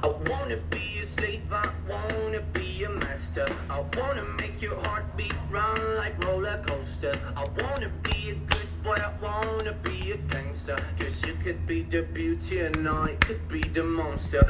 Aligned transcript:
I 0.00 0.06
wanna 0.06 0.56
be 0.70 1.00
a 1.02 1.06
slave, 1.06 1.52
I 1.52 1.70
wanna 1.88 2.40
be 2.54 2.84
a 2.84 2.88
master. 2.88 3.46
I 3.68 3.80
wanna 3.98 4.24
make 4.38 4.62
your 4.62 4.76
heartbeat 4.84 5.34
run 5.50 5.96
like 5.96 6.24
roller 6.24 6.62
coaster. 6.66 7.18
I 7.36 7.44
wanna 7.62 7.90
be 8.02 8.30
a 8.30 8.34
good 8.34 8.82
boy, 8.82 8.94
I 8.94 9.12
wanna 9.20 9.74
be 9.74 10.12
a 10.12 10.16
gangster. 10.16 10.76
Cause 10.98 11.22
you 11.24 11.34
could 11.44 11.66
be 11.66 11.82
the 11.82 12.02
beauty 12.02 12.60
and 12.60 12.88
I 12.88 13.16
could 13.20 13.46
be 13.48 13.60
the 13.60 13.84
monster. 13.84 14.40